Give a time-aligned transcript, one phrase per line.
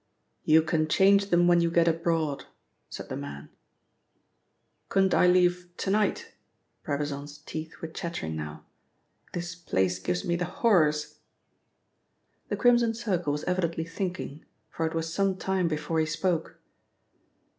[0.43, 2.45] "You can change them when you get abroad,"
[2.89, 3.49] said the man.
[4.89, 6.33] "Couldn't I leave to night?"
[6.81, 8.65] Brabazon's teeth were chattering now.
[9.33, 11.19] "This place gives me the horrors."
[12.49, 16.57] The Crimson Circle was evidently thinking, for it was some time before he spoke.